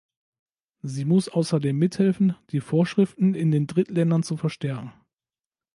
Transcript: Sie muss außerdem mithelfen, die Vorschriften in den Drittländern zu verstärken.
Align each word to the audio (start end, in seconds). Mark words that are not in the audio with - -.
Sie 0.81 1.05
muss 1.05 1.29
außerdem 1.29 1.77
mithelfen, 1.77 2.35
die 2.49 2.59
Vorschriften 2.59 3.35
in 3.35 3.51
den 3.51 3.67
Drittländern 3.67 4.23
zu 4.23 4.35
verstärken. 4.35 4.91